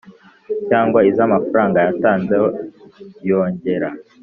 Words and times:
Cyangwa 0.69 0.99
iz 1.09 1.17
amafaranga 1.27 1.77
yatanze 1.85 2.33
yongera 3.29 3.89